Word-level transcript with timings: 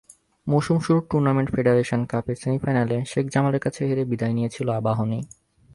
মৌসুম 0.47 0.77
শুরুর 0.79 1.03
tournament 1.09 1.49
federation 1.55 2.01
কাপের 2.05 2.37
সেমিফাইনালে 2.41 2.97
শেখ 3.05 3.25
জামালের 3.33 3.61
কাছে 3.61 3.81
হেরে 3.89 4.03
বিদায় 4.11 4.33
নিয়েছিল 4.33 4.67
আবাহনী। 4.79 5.19